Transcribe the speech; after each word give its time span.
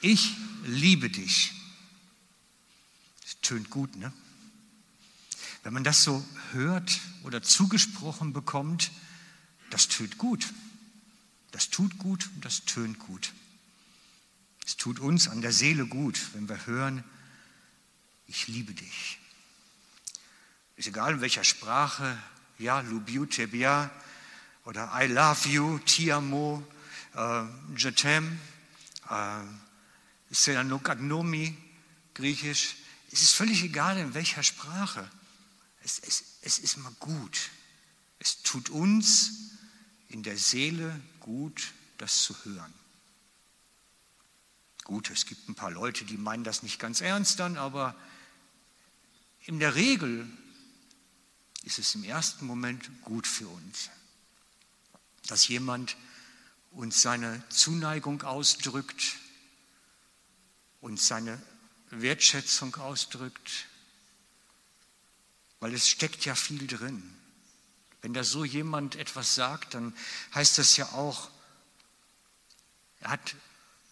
Ich 0.00 0.36
liebe 0.64 1.10
dich. 1.10 1.52
Das 3.22 3.40
tönt 3.40 3.70
gut, 3.70 3.96
ne? 3.96 4.12
Wenn 5.62 5.72
man 5.72 5.84
das 5.84 6.02
so 6.02 6.24
hört 6.52 7.00
oder 7.24 7.42
zugesprochen 7.42 8.32
bekommt, 8.32 8.90
das 9.70 9.88
tönt 9.88 10.18
gut. 10.18 10.46
Das 11.50 11.70
tut 11.70 11.98
gut 11.98 12.28
und 12.34 12.44
das 12.44 12.64
tönt 12.64 12.98
gut. 12.98 13.32
Es 14.64 14.76
tut 14.76 15.00
uns 15.00 15.28
an 15.28 15.40
der 15.40 15.52
Seele 15.52 15.86
gut, 15.86 16.34
wenn 16.34 16.48
wir 16.48 16.66
hören, 16.66 17.02
ich 18.26 18.48
liebe 18.48 18.74
dich. 18.74 19.18
Ist 20.76 20.88
egal 20.88 21.14
in 21.14 21.20
welcher 21.20 21.44
Sprache, 21.44 22.16
ja, 22.58 22.80
lubiu 22.80 23.24
te 23.26 23.46
bien 23.48 23.90
oder 24.64 24.90
I 24.94 25.06
love 25.06 25.48
you, 25.48 25.78
ti 25.78 26.12
amo, 26.12 26.62
äh, 27.14 27.44
je 27.76 27.90
t'aime, 27.90 28.38
äh, 29.08 29.40
Selanokagnomi, 30.30 31.56
griechisch. 32.14 32.76
Es 33.10 33.22
ist 33.22 33.32
völlig 33.32 33.62
egal 33.62 33.98
in 33.98 34.14
welcher 34.14 34.42
Sprache. 34.42 35.10
Es, 35.82 35.98
es, 36.00 36.24
es 36.42 36.58
ist 36.58 36.76
mal 36.78 36.92
gut. 36.98 37.50
Es 38.18 38.42
tut 38.42 38.68
uns 38.70 39.32
in 40.08 40.22
der 40.22 40.36
Seele 40.36 41.00
gut, 41.20 41.72
das 41.98 42.22
zu 42.22 42.34
hören. 42.44 42.72
Gut, 44.84 45.10
es 45.10 45.26
gibt 45.26 45.48
ein 45.48 45.54
paar 45.54 45.70
Leute, 45.70 46.04
die 46.04 46.16
meinen 46.16 46.44
das 46.44 46.62
nicht 46.62 46.78
ganz 46.78 47.00
ernst 47.00 47.38
dann, 47.40 47.56
aber 47.58 47.94
in 49.44 49.58
der 49.58 49.74
Regel 49.74 50.26
ist 51.64 51.78
es 51.78 51.94
im 51.94 52.04
ersten 52.04 52.46
Moment 52.46 52.90
gut 53.02 53.26
für 53.26 53.48
uns, 53.48 53.90
dass 55.26 55.48
jemand 55.48 55.96
uns 56.70 57.02
seine 57.02 57.42
Zuneigung 57.50 58.22
ausdrückt, 58.22 59.16
uns 60.80 61.06
seine 61.06 61.40
Wertschätzung 61.90 62.74
ausdrückt, 62.76 63.66
weil 65.60 65.74
es 65.74 65.88
steckt 65.88 66.24
ja 66.24 66.34
viel 66.34 66.66
drin. 66.66 67.14
Wenn 68.00 68.14
da 68.14 68.22
so 68.22 68.44
jemand 68.44 68.96
etwas 68.96 69.34
sagt, 69.34 69.74
dann 69.74 69.96
heißt 70.34 70.58
das 70.58 70.76
ja 70.76 70.92
auch, 70.92 71.30
er 73.00 73.10
hat 73.10 73.34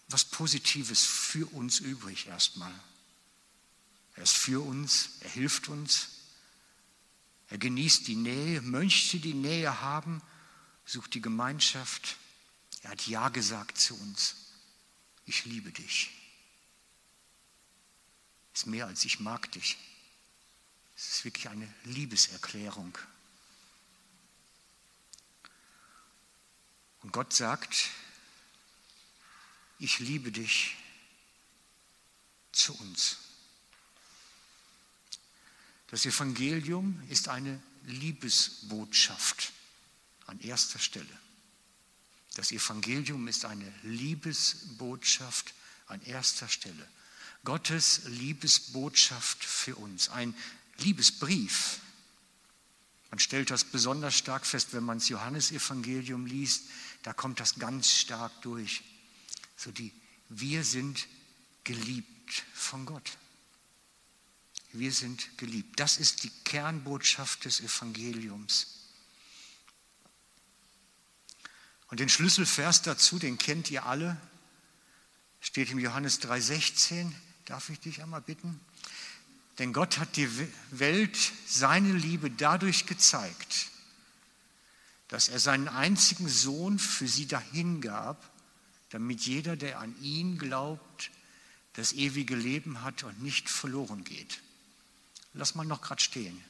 was 0.09 0.25
Positives 0.25 1.05
für 1.05 1.45
uns 1.53 1.79
übrig 1.79 2.27
erstmal. 2.27 2.73
Er 4.15 4.23
ist 4.23 4.35
für 4.35 4.65
uns, 4.65 5.09
er 5.21 5.29
hilft 5.29 5.67
uns, 5.67 6.07
er 7.49 7.57
genießt 7.57 8.07
die 8.07 8.15
Nähe, 8.15 8.61
möchte 8.61 9.19
die 9.19 9.33
Nähe 9.33 9.81
haben, 9.81 10.21
sucht 10.85 11.13
die 11.13 11.21
Gemeinschaft. 11.21 12.17
Er 12.81 12.91
hat 12.91 13.07
Ja 13.07 13.29
gesagt 13.29 13.77
zu 13.77 13.95
uns. 13.95 14.35
Ich 15.25 15.45
liebe 15.45 15.71
dich. 15.71 16.16
Ist 18.57 18.65
mehr 18.65 18.87
als 18.87 19.05
ich 19.05 19.19
mag 19.19 19.51
dich. 19.51 19.77
Es 20.95 21.09
ist 21.09 21.25
wirklich 21.25 21.47
eine 21.47 21.71
Liebeserklärung. 21.83 22.97
Und 27.03 27.11
Gott 27.13 27.33
sagt, 27.33 27.91
ich 29.77 29.99
liebe 29.99 30.31
dich 30.31 30.75
zu 32.51 32.75
uns. 32.79 33.17
Das 35.91 36.07
Evangelium 36.07 36.99
ist 37.09 37.27
eine 37.27 37.61
Liebesbotschaft 37.83 39.53
an 40.25 40.39
erster 40.39 40.79
Stelle. 40.79 41.19
Das 42.33 42.51
Evangelium 42.51 43.27
ist 43.27 43.45
eine 43.45 43.71
Liebesbotschaft 43.83 45.53
an 45.85 46.01
erster 46.01 46.49
Stelle. 46.49 46.89
Gottes 47.43 48.01
Liebesbotschaft 48.05 49.43
für 49.43 49.75
uns, 49.75 50.09
ein 50.09 50.35
Liebesbrief. 50.77 51.79
Man 53.09 53.19
stellt 53.19 53.51
das 53.51 53.63
besonders 53.63 54.15
stark 54.15 54.45
fest, 54.45 54.69
wenn 54.73 54.83
man 54.83 54.99
das 54.99 55.09
Johannesevangelium 55.09 56.25
liest, 56.25 56.63
da 57.03 57.13
kommt 57.13 57.39
das 57.39 57.55
ganz 57.55 57.91
stark 57.91 58.41
durch. 58.41 58.83
So 59.55 59.71
die, 59.71 59.93
wir 60.29 60.63
sind 60.63 61.07
geliebt 61.63 62.43
von 62.53 62.85
Gott. 62.85 63.17
Wir 64.73 64.91
sind 64.91 65.37
geliebt. 65.37 65.79
Das 65.79 65.97
ist 65.97 66.23
die 66.23 66.31
Kernbotschaft 66.43 67.45
des 67.45 67.61
Evangeliums. 67.61 68.67
Und 71.87 71.99
den 71.99 72.09
Schlüsselvers 72.09 72.81
dazu, 72.81 73.17
den 73.17 73.37
kennt 73.37 73.71
ihr 73.71 73.85
alle, 73.85 74.19
steht 75.39 75.71
im 75.71 75.79
Johannes 75.79 76.19
3:16. 76.21 77.13
Darf 77.47 77.69
ich 77.69 77.79
dich 77.79 78.03
einmal 78.03 78.21
bitten? 78.21 78.59
Denn 79.57 79.71
Gott 79.71 79.99
hat 79.99 80.17
die 80.17 80.29
Welt 80.71 81.17
seine 81.47 81.93
Liebe 81.93 82.29
dadurch 82.29 82.85
gezeigt, 82.85 83.69
dass 85.07 85.29
er 85.29 85.39
seinen 85.39 85.69
einzigen 85.69 86.27
Sohn 86.27 86.77
für 86.77 87.07
sie 87.07 87.25
dahingab, 87.25 88.21
damit 88.89 89.21
jeder, 89.21 89.55
der 89.55 89.79
an 89.79 89.95
ihn 90.01 90.37
glaubt, 90.37 91.09
das 91.73 91.93
ewige 91.93 92.35
Leben 92.35 92.81
hat 92.81 93.03
und 93.03 93.23
nicht 93.23 93.49
verloren 93.49 94.03
geht. 94.03 94.41
Lass 95.33 95.55
mal 95.55 95.65
noch 95.65 95.81
gerade 95.81 96.01
stehen. 96.01 96.43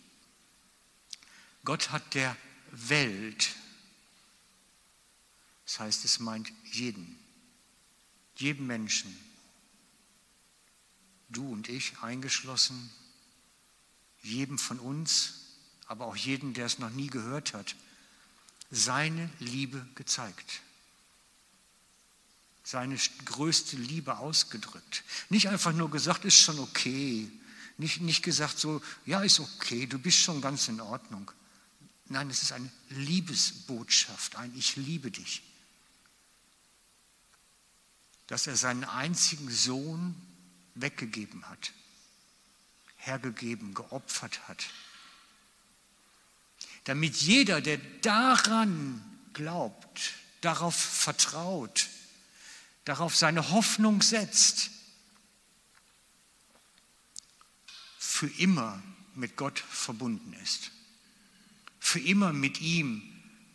Gott 1.63 1.91
hat 1.91 2.16
der 2.16 2.36
Welt, 2.72 3.56
das 5.66 5.80
heißt, 5.80 6.06
es 6.06 6.19
meint 6.19 6.52
jeden, 6.72 7.19
jeden 8.38 8.66
Menschen, 8.66 9.16
du 11.38 11.48
und 11.48 11.70
ich 11.70 11.94
eingeschlossen, 12.02 12.90
jedem 14.22 14.58
von 14.58 14.80
uns, 14.80 15.34
aber 15.86 16.06
auch 16.06 16.16
jeden, 16.16 16.53
der 16.53 16.66
es 16.66 16.80
noch 16.80 16.90
nie 16.90 17.08
gehört 17.08 17.53
hat, 17.53 17.75
seine 18.72 19.30
Liebe 19.40 19.86
gezeigt. 19.96 20.62
Seine 22.64 22.98
größte 23.24 23.78
Liebe 23.78 24.18
ausgedrückt. 24.18 25.03
Nicht 25.30 25.48
einfach 25.48 25.72
nur 25.72 25.90
gesagt, 25.90 26.25
ist 26.25 26.36
schon 26.36 26.59
okay, 26.59 27.31
nicht, 27.78 28.02
nicht 28.02 28.24
gesagt 28.24 28.58
so, 28.58 28.81
ja, 29.06 29.22
ist 29.22 29.40
okay, 29.40 29.86
du 29.86 30.00
bist 30.00 30.18
schon 30.18 30.42
ganz 30.42 30.68
in 30.68 30.81
Ordnung. 30.81 31.31
Nein, 32.08 32.30
es 32.30 32.42
ist 32.42 32.52
eine 32.52 32.69
Liebesbotschaft, 32.90 34.36
ein 34.36 34.54
Ich 34.56 34.75
liebe 34.75 35.12
dich. 35.12 35.44
Dass 38.25 38.48
er 38.48 38.58
seinen 38.58 38.84
einzigen 38.84 39.50
Sohn 39.50 40.16
weggegeben 40.82 41.48
hat, 41.50 41.74
hergegeben, 42.98 43.74
geopfert 43.74 44.48
hat. 44.48 44.66
Damit 46.86 47.18
jeder, 47.18 47.62
der 47.62 47.78
daran 48.02 49.04
glaubt, 49.34 50.14
darauf 50.42 50.76
vertraut, 50.76 51.88
darauf 52.86 53.16
seine 53.16 53.50
Hoffnung 53.50 54.02
setzt, 54.02 54.72
für 57.98 58.28
immer 58.28 58.82
mit 59.16 59.36
Gott 59.36 59.60
verbunden 59.60 60.34
ist, 60.44 60.72
für 61.80 62.00
immer 62.00 62.34
mit 62.34 62.62
ihm 62.62 63.04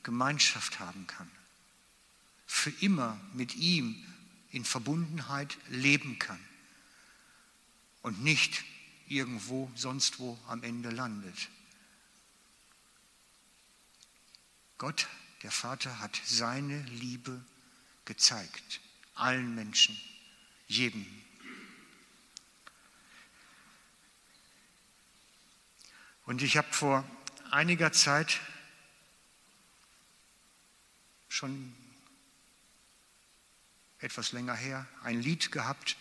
Gemeinschaft 0.03 0.79
haben 0.79 1.07
kann, 1.07 1.31
für 2.47 2.71
immer 2.81 3.21
mit 3.33 3.55
ihm 3.57 4.05
in 4.51 4.65
Verbundenheit 4.65 5.57
leben 5.69 6.19
kann 6.19 6.39
und 8.03 8.23
nicht 8.23 8.65
irgendwo 9.09 9.71
sonst 9.75 10.19
wo 10.19 10.39
am 10.47 10.63
Ende 10.63 10.91
landet. 10.91 11.49
Gott, 14.79 15.09
der 15.43 15.51
Vater, 15.51 16.01
hat 16.01 16.21
seine 16.25 16.83
Liebe 16.83 17.45
gezeigt, 18.05 18.81
allen 19.15 19.55
Menschen, 19.55 19.99
jedem 20.67 21.07
Und 26.25 26.43
ich 26.43 26.57
habe 26.57 26.73
vor 26.73 27.05
einiger 27.51 27.93
Zeit 27.93 28.41
schon 31.29 31.75
etwas 33.99 34.33
länger 34.33 34.55
her 34.55 34.87
ein 35.03 35.21
Lied 35.21 35.53
gehabt. 35.53 35.97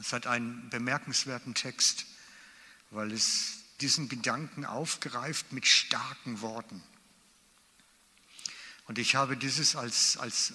Es 0.00 0.12
hat 0.12 0.26
einen 0.26 0.68
bemerkenswerten 0.70 1.54
Text, 1.54 2.06
weil 2.90 3.12
es 3.12 3.58
diesen 3.80 4.08
Gedanken 4.08 4.64
aufgreift 4.64 5.52
mit 5.52 5.66
starken 5.66 6.40
Worten. 6.40 6.82
Und 8.86 8.98
ich 8.98 9.14
habe 9.14 9.36
dieses 9.36 9.76
als, 9.76 10.16
als 10.16 10.52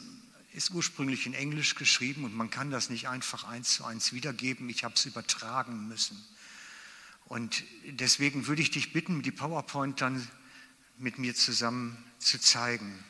ist 0.54 0.72
ursprünglich 0.72 1.26
in 1.26 1.34
Englisch 1.34 1.76
geschrieben 1.76 2.26
und 2.26 2.36
man 2.36 2.50
kann 2.50 2.72
das 2.72 2.90
nicht 2.90 3.08
einfach 3.08 3.46
eins 3.46 3.74
zu 3.76 3.86
eins 3.86 4.14
wiedergeben. 4.14 4.70
Ich 4.70 4.84
habe 4.84 4.96
es 4.96 5.06
übertragen 5.06 5.88
müssen. 5.88 6.22
Und 7.26 7.64
deswegen 7.86 8.48
würde 8.48 8.62
ich 8.62 8.72
dich 8.72 8.92
bitten, 8.92 9.22
die 9.22 9.32
PowerPoint 9.32 10.02
dann 10.02 10.28
mit 10.98 11.18
mir 11.18 11.34
zusammen 11.36 11.98
zu 12.20 12.40
zeigen. 12.40 13.04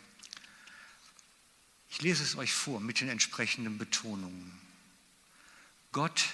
Ich 1.90 2.02
lese 2.02 2.24
es 2.24 2.36
euch 2.36 2.54
vor 2.54 2.80
mit 2.80 3.02
den 3.02 3.10
entsprechenden 3.10 3.78
Betonungen. 3.78 4.52
Gott 5.92 6.30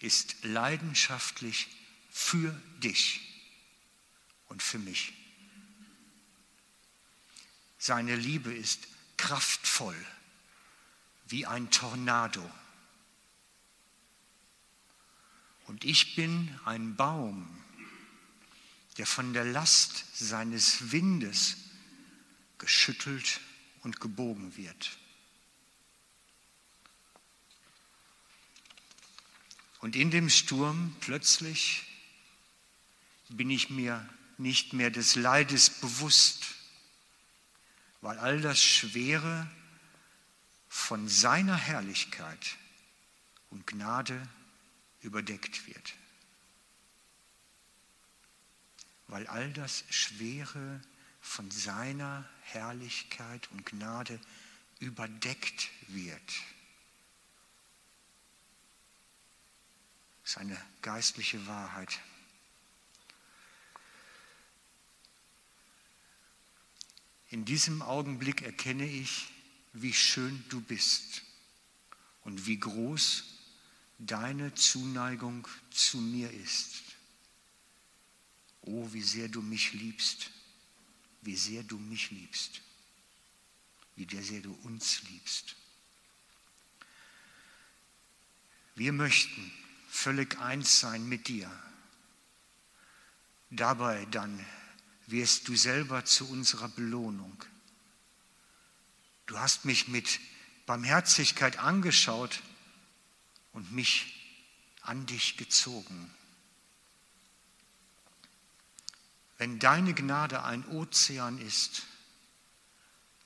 ist 0.00 0.44
leidenschaftlich 0.44 1.68
für 2.10 2.50
dich 2.78 3.20
und 4.48 4.62
für 4.62 4.78
mich. 4.78 5.12
Seine 7.78 8.16
Liebe 8.16 8.52
ist 8.52 8.88
kraftvoll 9.16 9.96
wie 11.28 11.46
ein 11.46 11.70
Tornado. 11.70 12.48
Und 15.66 15.84
ich 15.84 16.16
bin 16.16 16.58
ein 16.64 16.96
Baum, 16.96 17.46
der 18.96 19.06
von 19.06 19.32
der 19.32 19.44
Last 19.44 20.04
seines 20.16 20.90
Windes 20.90 21.56
geschüttelt 22.56 23.40
und 23.82 24.00
gebogen 24.00 24.56
wird. 24.56 24.98
Und 29.80 29.96
in 29.96 30.10
dem 30.10 30.28
Sturm 30.28 30.96
plötzlich 31.00 31.86
bin 33.28 33.50
ich 33.50 33.70
mir 33.70 34.08
nicht 34.38 34.72
mehr 34.72 34.90
des 34.90 35.14
Leides 35.14 35.70
bewusst, 35.70 36.54
weil 38.00 38.18
all 38.18 38.40
das 38.40 38.62
Schwere 38.62 39.48
von 40.68 41.08
seiner 41.08 41.56
Herrlichkeit 41.56 42.56
und 43.50 43.66
Gnade 43.66 44.28
überdeckt 45.00 45.66
wird. 45.66 45.94
Weil 49.08 49.26
all 49.26 49.52
das 49.52 49.84
Schwere 49.90 50.80
von 51.20 51.50
seiner 51.50 52.28
Herrlichkeit 52.42 53.48
und 53.52 53.66
Gnade 53.66 54.20
überdeckt 54.78 55.70
wird. 55.88 56.42
Das 60.28 60.36
ist 60.36 60.42
eine 60.42 60.62
geistliche 60.82 61.46
Wahrheit. 61.46 62.00
In 67.30 67.46
diesem 67.46 67.80
Augenblick 67.80 68.42
erkenne 68.42 68.86
ich, 68.86 69.30
wie 69.72 69.94
schön 69.94 70.44
du 70.50 70.60
bist 70.60 71.22
und 72.24 72.44
wie 72.44 72.60
groß 72.60 73.24
deine 74.00 74.54
Zuneigung 74.54 75.48
zu 75.70 75.96
mir 75.96 76.30
ist. 76.30 76.82
Oh, 78.60 78.86
wie 78.92 79.00
sehr 79.00 79.28
du 79.28 79.40
mich 79.40 79.72
liebst, 79.72 80.30
wie 81.22 81.36
sehr 81.36 81.62
du 81.62 81.78
mich 81.78 82.10
liebst, 82.10 82.60
wie 83.96 84.22
sehr 84.22 84.42
du 84.42 84.52
uns 84.64 85.02
liebst. 85.04 85.56
Wir 88.74 88.92
möchten 88.92 89.67
völlig 89.88 90.38
eins 90.40 90.80
sein 90.80 91.08
mit 91.08 91.28
dir. 91.28 91.50
Dabei 93.50 94.04
dann 94.10 94.44
wirst 95.06 95.48
du 95.48 95.56
selber 95.56 96.04
zu 96.04 96.28
unserer 96.28 96.68
Belohnung. 96.68 97.42
Du 99.26 99.38
hast 99.38 99.64
mich 99.64 99.88
mit 99.88 100.20
Barmherzigkeit 100.66 101.58
angeschaut 101.58 102.42
und 103.52 103.72
mich 103.72 104.14
an 104.82 105.06
dich 105.06 105.36
gezogen. 105.36 106.14
Wenn 109.38 109.58
deine 109.58 109.94
Gnade 109.94 110.42
ein 110.44 110.66
Ozean 110.68 111.38
ist, 111.38 111.84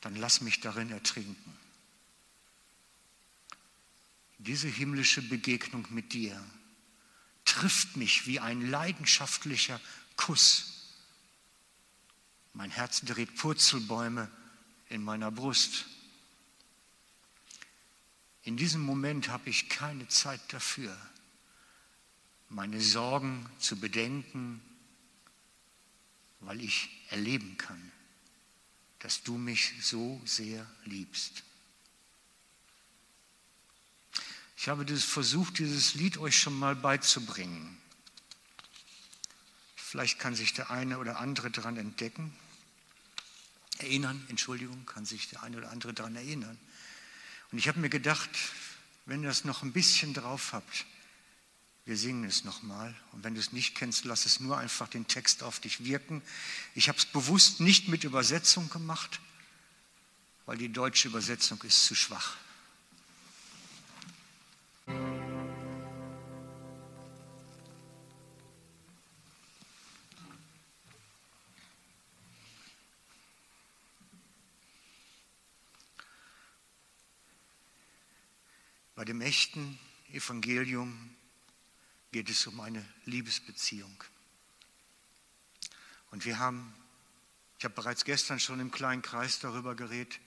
dann 0.02 0.14
lass 0.16 0.40
mich 0.40 0.60
darin 0.60 0.90
ertrinken. 0.90 1.58
Diese 4.44 4.66
himmlische 4.66 5.22
Begegnung 5.22 5.86
mit 5.90 6.12
dir 6.12 6.42
trifft 7.44 7.96
mich 7.96 8.26
wie 8.26 8.40
ein 8.40 8.60
leidenschaftlicher 8.60 9.80
Kuss. 10.16 10.96
Mein 12.52 12.70
Herz 12.70 13.02
dreht 13.02 13.36
Purzelbäume 13.36 14.28
in 14.88 15.04
meiner 15.04 15.30
Brust. 15.30 15.86
In 18.42 18.56
diesem 18.56 18.80
Moment 18.80 19.28
habe 19.28 19.48
ich 19.48 19.68
keine 19.68 20.08
Zeit 20.08 20.40
dafür, 20.52 20.96
meine 22.48 22.80
Sorgen 22.80 23.48
zu 23.60 23.78
bedenken, 23.78 24.60
weil 26.40 26.60
ich 26.60 26.88
erleben 27.10 27.56
kann, 27.58 27.92
dass 28.98 29.22
du 29.22 29.38
mich 29.38 29.72
so 29.80 30.20
sehr 30.24 30.68
liebst. 30.84 31.44
Ich 34.62 34.68
habe 34.68 34.86
das 34.86 35.02
versucht, 35.02 35.58
dieses 35.58 35.94
Lied 35.94 36.18
euch 36.18 36.38
schon 36.38 36.56
mal 36.56 36.76
beizubringen. 36.76 37.76
Vielleicht 39.74 40.20
kann 40.20 40.36
sich 40.36 40.54
der 40.54 40.70
eine 40.70 40.98
oder 40.98 41.18
andere 41.18 41.50
daran 41.50 41.76
entdecken 41.76 42.32
erinnern, 43.78 44.24
Entschuldigung, 44.28 44.86
kann 44.86 45.04
sich 45.04 45.28
der 45.30 45.42
eine 45.42 45.56
oder 45.56 45.72
andere 45.72 45.92
daran 45.92 46.14
erinnern. 46.14 46.56
Und 47.50 47.58
ich 47.58 47.66
habe 47.66 47.80
mir 47.80 47.88
gedacht, 47.88 48.30
wenn 49.04 49.24
ihr 49.24 49.30
das 49.30 49.44
noch 49.44 49.64
ein 49.64 49.72
bisschen 49.72 50.14
drauf 50.14 50.52
habt, 50.52 50.86
wir 51.84 51.96
singen 51.96 52.22
es 52.22 52.44
nochmal. 52.44 52.94
Und 53.10 53.24
wenn 53.24 53.34
du 53.34 53.40
es 53.40 53.50
nicht 53.50 53.74
kennst, 53.74 54.04
lass 54.04 54.26
es 54.26 54.38
nur 54.38 54.58
einfach 54.58 54.86
den 54.86 55.08
Text 55.08 55.42
auf 55.42 55.58
dich 55.58 55.84
wirken. 55.84 56.22
Ich 56.76 56.88
habe 56.88 56.98
es 56.98 57.06
bewusst 57.06 57.58
nicht 57.58 57.88
mit 57.88 58.04
Übersetzung 58.04 58.70
gemacht, 58.70 59.18
weil 60.46 60.56
die 60.56 60.72
deutsche 60.72 61.08
Übersetzung 61.08 61.60
ist 61.62 61.84
zu 61.84 61.96
schwach. 61.96 62.36
Bei 78.94 79.06
dem 79.06 79.20
echten 79.20 79.78
Evangelium 80.12 81.16
geht 82.12 82.30
es 82.30 82.46
um 82.46 82.60
eine 82.60 82.86
Liebesbeziehung. 83.04 84.04
Und 86.12 86.24
wir 86.24 86.38
haben, 86.38 86.72
ich 87.58 87.64
habe 87.64 87.74
bereits 87.74 88.04
gestern 88.04 88.38
schon 88.38 88.60
im 88.60 88.70
kleinen 88.70 89.02
Kreis 89.02 89.40
darüber 89.40 89.74
geredet 89.74 90.20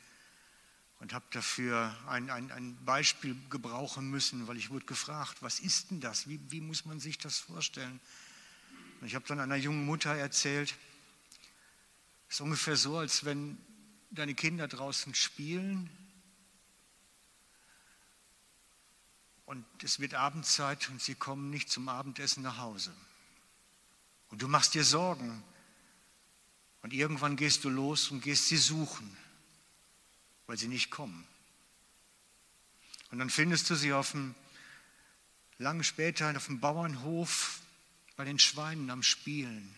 und 1.00 1.13
habe 1.13 1.25
dafür 1.31 1.95
ein, 2.07 2.30
ein, 2.30 2.51
ein 2.51 2.77
Beispiel 2.86 3.36
gebrauchen 3.50 4.09
müssen, 4.09 4.47
weil 4.47 4.57
ich 4.57 4.69
wurde 4.69 4.86
gefragt, 4.86 5.38
was 5.42 5.59
ist 5.59 5.92
denn 5.92 6.00
das? 6.00 6.27
Wie, 6.27 6.39
wie 6.50 6.62
muss 6.62 6.86
man 6.86 7.00
sich 7.00 7.17
das 7.17 7.39
vorstellen? 7.39 8.00
Und 9.01 9.08
ich 9.08 9.15
habe 9.15 9.25
dann 9.27 9.39
einer 9.39 9.55
jungen 9.55 9.86
Mutter 9.86 10.15
erzählt, 10.15 10.75
es 12.27 12.36
ist 12.36 12.41
ungefähr 12.41 12.75
so, 12.75 12.98
als 12.98 13.25
wenn 13.25 13.58
deine 14.10 14.34
Kinder 14.34 14.67
draußen 14.67 15.13
spielen 15.13 15.89
und 19.46 19.65
es 19.84 20.00
wird 20.00 20.15
Abendzeit 20.15 20.89
und 20.89 21.01
sie 21.01 21.15
kommen 21.15 21.50
nicht 21.50 21.70
zum 21.70 21.88
Abendessen 21.88 22.41
nach 22.41 22.58
Hause. 22.58 22.96
Und 24.29 24.41
du 24.41 24.48
machst 24.48 24.74
dir 24.74 24.84
Sorgen. 24.84 25.43
Und 26.81 26.93
irgendwann 26.93 27.36
gehst 27.36 27.63
du 27.63 27.70
los 27.70 28.12
und 28.12 28.22
gehst 28.22 28.48
sie 28.48 28.58
suchen, 28.58 29.15
weil 30.48 30.58
sie 30.58 30.68
nicht 30.68 30.90
kommen. 30.90 31.28
Und 33.12 33.20
dann 33.20 33.30
findest 33.30 33.70
du 33.70 33.75
sie 33.75 33.94
auf 33.94 34.12
dem, 34.12 34.36
lange 35.58 35.84
später 35.84 36.36
auf 36.36 36.48
dem 36.48 36.60
Bauernhof 36.60 37.62
bei 38.16 38.25
den 38.25 38.40
Schweinen 38.40 38.90
am 38.90 39.04
Spielen. 39.04 39.74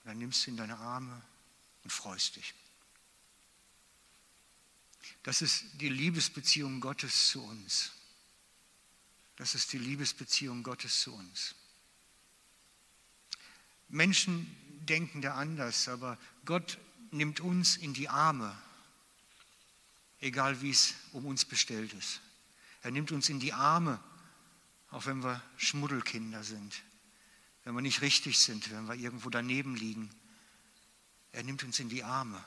Und 0.00 0.10
dann 0.10 0.18
nimmst 0.18 0.46
du 0.46 0.50
in 0.50 0.56
deine 0.56 0.78
Arme 0.78 1.22
und 1.84 1.90
freust 1.90 2.36
dich. 2.36 2.54
Das 5.22 5.42
ist 5.42 5.64
die 5.74 5.88
Liebesbeziehung 5.88 6.80
Gottes 6.80 7.28
zu 7.28 7.42
uns. 7.42 7.92
Das 9.36 9.54
ist 9.54 9.72
die 9.72 9.78
Liebesbeziehung 9.78 10.62
Gottes 10.62 11.00
zu 11.00 11.14
uns. 11.14 11.54
Menschen 13.88 14.65
denken 14.86 15.20
da 15.22 15.34
anders, 15.34 15.88
aber 15.88 16.18
Gott 16.44 16.78
nimmt 17.10 17.40
uns 17.40 17.76
in 17.76 17.94
die 17.94 18.08
Arme, 18.08 18.56
egal 20.20 20.60
wie 20.62 20.70
es 20.70 20.94
um 21.12 21.26
uns 21.26 21.44
bestellt 21.44 21.92
ist. 21.92 22.20
Er 22.82 22.90
nimmt 22.90 23.12
uns 23.12 23.28
in 23.28 23.40
die 23.40 23.52
Arme, 23.52 24.00
auch 24.90 25.06
wenn 25.06 25.22
wir 25.22 25.42
Schmuddelkinder 25.56 26.44
sind, 26.44 26.82
wenn 27.64 27.74
wir 27.74 27.82
nicht 27.82 28.00
richtig 28.00 28.38
sind, 28.38 28.70
wenn 28.70 28.86
wir 28.86 28.94
irgendwo 28.94 29.30
daneben 29.30 29.74
liegen. 29.74 30.10
Er 31.32 31.42
nimmt 31.42 31.64
uns 31.64 31.80
in 31.80 31.88
die 31.88 32.04
Arme, 32.04 32.42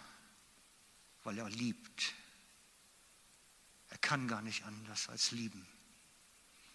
weil 1.24 1.38
er 1.38 1.50
liebt. 1.50 2.14
Er 3.90 3.98
kann 3.98 4.28
gar 4.28 4.42
nicht 4.42 4.64
anders 4.64 5.10
als 5.10 5.32
lieben. 5.32 5.68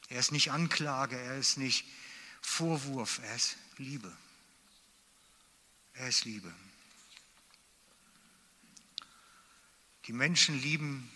Er 0.09 0.21
ist 0.21 0.33
nicht 0.33 0.53
Anklage, 0.53 1.19
er 1.19 1.39
ist 1.39 1.57
nicht 1.57 1.87
Vorwurf, 2.43 3.21
er 3.23 3.35
ist 3.35 3.57
Liebe. 3.79 4.15
Er 5.95 6.09
ist 6.09 6.25
Liebe. 6.25 6.53
Die 10.07 10.13
Menschen 10.13 10.61
lieben 10.61 11.09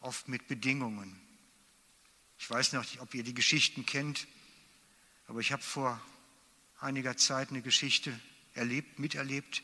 oft 0.00 0.28
mit 0.28 0.48
Bedingungen. 0.48 1.18
Ich 2.38 2.50
weiß 2.50 2.72
noch 2.72 2.82
nicht, 2.82 3.00
ob 3.00 3.14
ihr 3.14 3.22
die 3.22 3.32
Geschichten 3.32 3.86
kennt, 3.86 4.26
aber 5.28 5.38
ich 5.38 5.52
habe 5.52 5.62
vor 5.62 6.00
einiger 6.80 7.16
Zeit 7.16 7.50
eine 7.50 7.62
Geschichte 7.62 8.18
erlebt, 8.54 8.98
miterlebt, 8.98 9.62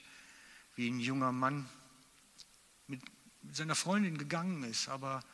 wie 0.77 0.89
ein 0.89 1.01
junger 1.01 1.33
Mann 1.33 1.69
mit 2.87 3.03
seiner 3.51 3.75
Freundin 3.75 4.19
gegangen 4.19 4.63
ist, 4.63 4.89
aber 4.89 5.25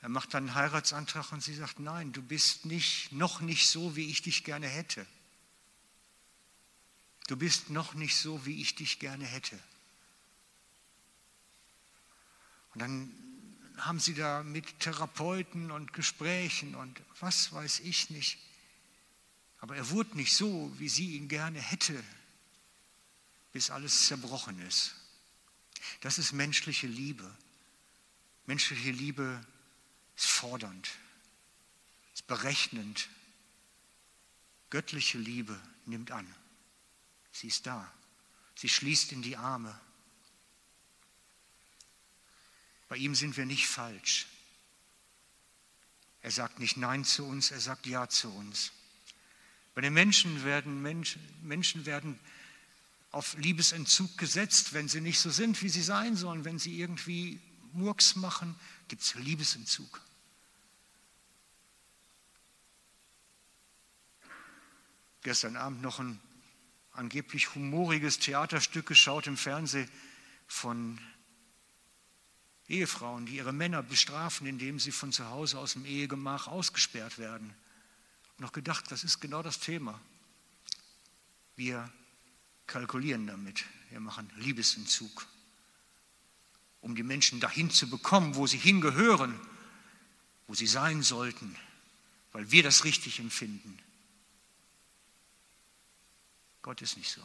er 0.00 0.08
macht 0.08 0.34
dann 0.34 0.48
einen 0.48 0.54
Heiratsantrag 0.56 1.30
und 1.30 1.44
sie 1.44 1.54
sagt, 1.54 1.78
nein, 1.78 2.12
du 2.12 2.22
bist 2.22 2.66
nicht, 2.66 3.12
noch 3.12 3.40
nicht 3.40 3.68
so, 3.68 3.94
wie 3.94 4.10
ich 4.10 4.22
dich 4.22 4.42
gerne 4.42 4.66
hätte. 4.66 5.06
Du 7.28 7.36
bist 7.36 7.68
noch 7.68 7.94
nicht 7.94 8.16
so, 8.16 8.44
wie 8.46 8.60
ich 8.60 8.74
dich 8.74 8.98
gerne 8.98 9.24
hätte. 9.24 9.58
Und 12.72 12.80
dann 12.80 13.12
haben 13.76 14.00
sie 14.00 14.14
da 14.14 14.42
mit 14.42 14.80
Therapeuten 14.80 15.70
und 15.70 15.92
Gesprächen 15.92 16.74
und 16.74 17.00
was 17.20 17.52
weiß 17.52 17.80
ich 17.80 18.08
nicht. 18.10 18.38
Aber 19.60 19.76
er 19.76 19.90
wurde 19.90 20.16
nicht 20.16 20.34
so, 20.34 20.72
wie 20.78 20.88
sie 20.88 21.16
ihn 21.16 21.28
gerne 21.28 21.60
hätte, 21.60 22.02
bis 23.52 23.70
alles 23.70 24.06
zerbrochen 24.06 24.58
ist. 24.66 24.94
Das 26.00 26.18
ist 26.18 26.32
menschliche 26.32 26.86
Liebe. 26.86 27.30
Menschliche 28.46 28.90
Liebe 28.90 29.44
ist 30.16 30.28
fordernd, 30.28 30.88
ist 32.14 32.26
berechnend. 32.26 33.10
Göttliche 34.70 35.18
Liebe 35.18 35.60
nimmt 35.84 36.10
an. 36.10 36.26
Sie 37.32 37.48
ist 37.48 37.66
da. 37.66 37.92
Sie 38.54 38.68
schließt 38.68 39.12
in 39.12 39.22
die 39.22 39.36
Arme. 39.36 39.78
Bei 42.88 42.96
ihm 42.96 43.14
sind 43.14 43.36
wir 43.36 43.46
nicht 43.46 43.66
falsch. 43.66 44.26
Er 46.22 46.30
sagt 46.30 46.58
nicht 46.58 46.76
Nein 46.76 47.04
zu 47.04 47.24
uns, 47.24 47.50
er 47.50 47.60
sagt 47.60 47.86
Ja 47.86 48.08
zu 48.08 48.30
uns. 48.30 48.72
Bei 49.74 49.80
den 49.80 49.94
Menschen 49.94 50.42
werden 50.42 50.82
Menschen, 50.82 51.22
Menschen 51.42 51.86
werden 51.86 52.18
auf 53.12 53.36
Liebesentzug 53.38 54.18
gesetzt, 54.18 54.72
wenn 54.72 54.88
sie 54.88 55.00
nicht 55.00 55.20
so 55.20 55.30
sind, 55.30 55.62
wie 55.62 55.68
sie 55.68 55.82
sein 55.82 56.16
sollen. 56.16 56.44
Wenn 56.44 56.58
sie 56.58 56.80
irgendwie 56.80 57.40
Murks 57.72 58.16
machen, 58.16 58.58
gibt 58.88 59.02
es 59.02 59.14
Liebesentzug. 59.14 60.00
Gestern 65.22 65.56
Abend 65.56 65.82
noch 65.82 66.00
ein 66.00 66.20
angeblich 66.98 67.54
humoriges 67.54 68.18
Theaterstück 68.18 68.86
geschaut 68.86 69.28
im 69.28 69.36
Fernsehen 69.36 69.88
von 70.48 70.98
Ehefrauen, 72.66 73.24
die 73.24 73.36
ihre 73.36 73.52
Männer 73.52 73.82
bestrafen, 73.82 74.46
indem 74.46 74.78
sie 74.78 74.90
von 74.90 75.12
zu 75.12 75.28
Hause 75.30 75.58
aus 75.58 75.74
dem 75.74 75.86
Ehegemach 75.86 76.48
ausgesperrt 76.48 77.18
werden. 77.18 77.54
Habe 78.32 78.42
noch 78.42 78.52
gedacht, 78.52 78.90
das 78.90 79.04
ist 79.04 79.20
genau 79.20 79.42
das 79.42 79.60
Thema. 79.60 79.98
Wir 81.56 81.90
kalkulieren 82.66 83.26
damit, 83.26 83.64
wir 83.90 84.00
machen 84.00 84.30
Liebesentzug, 84.36 85.26
um 86.80 86.94
die 86.94 87.02
Menschen 87.02 87.40
dahin 87.40 87.70
zu 87.70 87.88
bekommen, 87.88 88.34
wo 88.34 88.46
sie 88.46 88.58
hingehören, 88.58 89.38
wo 90.46 90.54
sie 90.54 90.66
sein 90.66 91.02
sollten, 91.02 91.56
weil 92.32 92.50
wir 92.50 92.62
das 92.62 92.84
richtig 92.84 93.20
empfinden. 93.20 93.78
Gott 96.62 96.82
ist 96.82 96.96
nicht 96.96 97.10
so. 97.10 97.22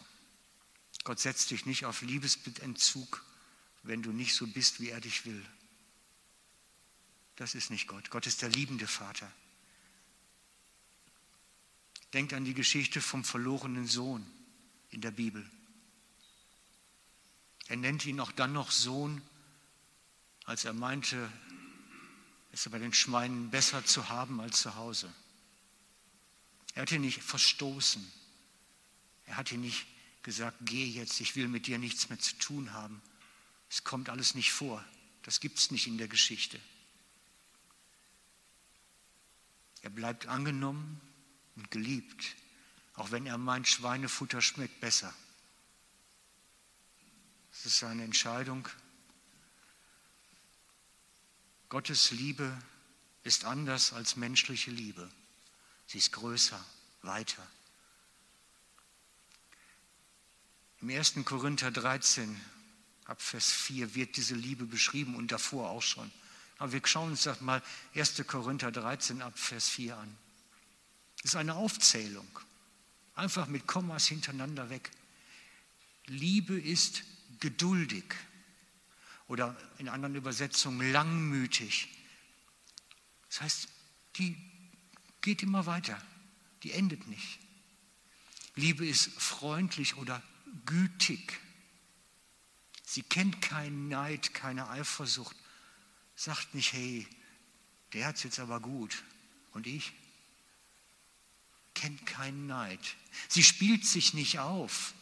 Gott 1.04 1.20
setzt 1.20 1.52
dich 1.52 1.66
nicht 1.66 1.86
auf 1.86 2.02
Liebesentzug, 2.02 3.24
wenn 3.84 4.02
du 4.02 4.12
nicht 4.12 4.36
so 4.36 4.48
bist, 4.48 4.80
wie 4.80 4.90
er 4.90 5.02
dich 5.02 5.26
will. 5.26 5.46
Das 7.36 7.56
ist 7.56 7.72
nicht 7.72 7.88
Gott. 7.88 8.10
Gott 8.10 8.28
ist 8.28 8.42
der 8.42 8.50
liebende 8.50 8.88
Vater. 8.88 9.32
Denkt 12.14 12.34
an 12.34 12.46
die 12.46 12.54
Geschichte 12.54 13.02
vom 13.02 13.24
verlorenen 13.24 13.88
Sohn 13.88 14.26
in 14.92 15.02
der 15.02 15.12
Bibel. 15.12 15.50
Er 17.68 17.78
nennt 17.78 18.06
ihn 18.06 18.20
auch 18.20 18.32
dann 18.32 18.54
noch 18.54 18.72
Sohn, 18.72 19.22
als 20.46 20.66
er 20.66 20.74
meinte, 20.74 21.32
es 22.52 22.70
bei 22.70 22.78
den 22.78 22.94
Schweinen 22.94 23.50
besser 23.50 23.84
zu 23.84 24.10
haben 24.10 24.40
als 24.40 24.62
zu 24.62 24.76
Hause. 24.76 25.12
Er 26.76 26.84
hat 26.84 26.92
ihn 26.92 27.02
nicht 27.02 27.24
verstoßen. 27.24 28.12
Er 29.26 29.38
hat 29.38 29.52
ihr 29.52 29.58
nicht 29.58 29.86
gesagt, 30.24 30.58
geh 30.62 30.86
jetzt, 30.86 31.20
ich 31.22 31.36
will 31.36 31.48
mit 31.48 31.68
dir 31.68 31.78
nichts 31.78 32.10
mehr 32.10 32.20
zu 32.20 32.36
tun 32.38 32.74
haben. 32.74 33.02
Es 33.70 33.84
kommt 33.84 34.10
alles 34.10 34.36
nicht 34.36 34.52
vor. 34.52 34.84
Das 35.24 35.40
gibt 35.40 35.58
es 35.58 35.72
nicht 35.72 35.88
in 35.88 35.98
der 35.98 36.08
Geschichte. 36.08 36.60
Er 39.82 39.90
bleibt 39.90 40.28
angenommen 40.28 41.02
und 41.56 41.72
geliebt, 41.72 42.36
auch 42.96 43.12
wenn 43.12 43.26
er 43.26 43.38
meint, 43.38 43.68
Schweinefutter 43.68 44.42
schmeckt 44.42 44.80
besser. 44.80 45.14
Es 47.52 47.66
ist 47.66 47.80
seine 47.80 48.04
Entscheidung. 48.04 48.68
Gottes 51.70 52.12
Liebe 52.12 52.58
ist 53.24 53.46
anders 53.46 53.94
als 53.94 54.16
menschliche 54.16 54.72
Liebe. 54.72 55.10
Sie 55.88 55.98
ist 55.98 56.12
größer, 56.12 56.64
weiter. 57.02 57.46
Im 60.84 60.90
1. 60.90 61.14
Korinther 61.24 61.72
13, 61.72 62.38
ab 63.06 63.22
Vers 63.22 63.50
4, 63.54 63.96
wird 63.96 64.18
diese 64.18 64.36
Liebe 64.36 64.66
beschrieben 64.66 65.16
und 65.16 65.32
davor 65.32 65.70
auch 65.70 65.82
schon. 65.82 66.12
Aber 66.58 66.74
wir 66.74 66.82
schauen 66.84 67.12
uns 67.12 67.24
das 67.24 67.40
mal 67.40 67.64
1. 67.96 68.22
Korinther 68.28 68.70
13 68.70 69.22
ab 69.22 69.40
Vers 69.40 69.70
4 69.70 69.96
an. 69.96 70.18
Das 71.22 71.32
ist 71.32 71.36
eine 71.38 71.56
Aufzählung, 71.56 72.28
einfach 73.16 73.48
mit 73.48 73.66
Kommas 73.66 74.08
hintereinander 74.08 74.70
weg. 74.70 74.92
Liebe 76.08 76.60
ist 76.60 77.04
geduldig 77.40 78.04
oder 79.30 79.56
in 79.78 79.88
anderen 79.88 80.16
Übersetzungen 80.16 80.92
langmütig. 80.92 81.88
Das 83.30 83.40
heißt, 83.40 83.70
die 84.18 84.36
geht 85.22 85.44
immer 85.44 85.66
weiter, 85.66 85.98
die 86.64 86.74
endet 86.74 87.08
nicht. 87.08 87.40
Liebe 88.56 88.86
ist 88.86 89.14
freundlich 89.14 89.96
oder 89.96 90.22
gütig. 90.66 91.40
Sie 92.84 93.02
kennt 93.02 93.42
keinen 93.42 93.88
Neid, 93.88 94.34
keine 94.34 94.70
Eifersucht. 94.70 95.36
Sagt 96.16 96.54
nicht, 96.54 96.74
hey, 96.74 97.08
der 97.94 98.08
hat 98.08 98.18
es 98.18 98.24
jetzt 98.24 98.40
aber 98.40 98.60
gut. 98.60 99.04
Und 99.52 99.68
ich? 99.68 99.94
Kennt 101.74 102.06
keinen 102.06 102.48
Neid. 102.48 102.96
Sie 103.30 103.44
spielt 103.44 103.86
sich 103.86 104.14
nicht 104.14 104.40
auf. 104.40 104.94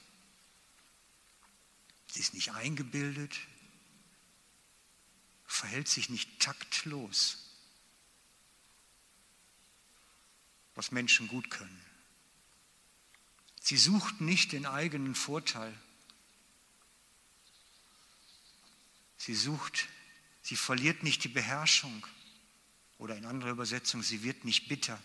Sie 2.07 2.19
ist 2.19 2.33
nicht 2.33 2.51
eingebildet, 2.51 3.37
verhält 5.45 5.87
sich 5.87 6.09
nicht 6.09 6.39
taktlos, 6.39 7.37
was 10.75 10.91
Menschen 10.91 11.29
gut 11.29 11.49
können. 11.49 11.90
Sie 13.63 13.77
sucht 13.77 14.21
nicht 14.21 14.53
den 14.53 14.65
eigenen 14.65 15.13
Vorteil. 15.13 15.71
Sie 19.17 19.35
sucht, 19.35 19.87
sie 20.41 20.55
verliert 20.55 21.03
nicht 21.03 21.23
die 21.23 21.29
Beherrschung. 21.29 22.05
Oder 22.97 23.15
in 23.15 23.25
anderer 23.25 23.51
Übersetzung, 23.51 24.01
sie 24.01 24.23
wird 24.23 24.45
nicht 24.45 24.67
bitter. 24.67 25.01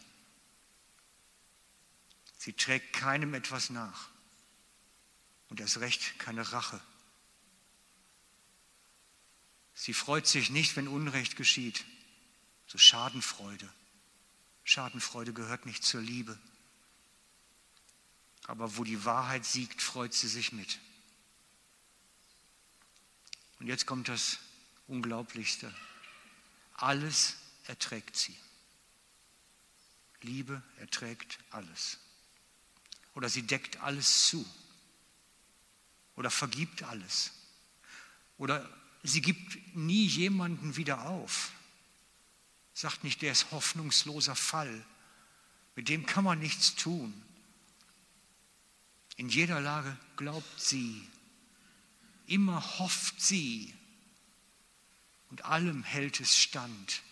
Sie 2.38 2.54
trägt 2.54 2.94
keinem 2.94 3.34
etwas 3.34 3.68
nach. 3.68 4.08
Und 5.50 5.60
erst 5.60 5.80
recht 5.80 6.18
keine 6.18 6.50
Rache. 6.52 6.80
Sie 9.75 9.92
freut 9.92 10.26
sich 10.26 10.48
nicht, 10.48 10.76
wenn 10.76 10.88
Unrecht 10.88 11.36
geschieht. 11.36 11.84
So 12.66 12.78
Schadenfreude. 12.78 13.70
Schadenfreude 14.64 15.34
gehört 15.34 15.66
nicht 15.66 15.84
zur 15.84 16.00
Liebe. 16.00 16.38
Aber 18.47 18.76
wo 18.76 18.85
die 18.85 19.05
Wahrheit 19.05 19.45
siegt, 19.45 19.83
freut 19.83 20.15
sie 20.15 20.29
sich 20.29 20.53
mit. 20.53 20.79
Und 23.59 23.67
jetzt 23.67 23.87
kommt 23.87 24.09
das 24.09 24.38
Unglaublichste. 24.87 25.75
Alles 26.75 27.37
erträgt 27.67 28.17
sie. 28.17 28.37
Liebe 30.23 30.62
erträgt 30.79 31.38
alles. 31.50 31.99
Oder 33.15 33.29
sie 33.29 33.43
deckt 33.43 33.81
alles 33.83 34.29
zu. 34.29 34.47
Oder 36.17 36.31
vergibt 36.31 36.83
alles. 36.83 37.33
Oder 38.38 38.69
sie 39.03 39.23
gibt 39.23 39.76
nie 39.76 40.07
jemanden 40.07 40.76
wieder 40.76 41.07
auf. 41.07 41.53
Sagt 42.75 43.05
nicht, 43.05 43.23
der 43.23 43.33
ist 43.33 43.50
hoffnungsloser 43.50 44.37
Fall. 44.37 44.85
Mit 45.75 45.88
dem 45.88 46.07
kann 46.07 46.25
man 46.25 46.38
nichts 46.38 46.75
tun. 46.75 47.23
In 49.16 49.28
jeder 49.28 49.61
Lage 49.61 49.96
glaubt 50.16 50.61
sie. 50.61 51.06
Immer 52.26 52.78
hofft 52.78 53.20
sie. 53.20 53.75
und 55.30 55.44
allem 55.44 55.82
hält 55.82 56.20
es 56.20 56.38
stand. 56.38 57.02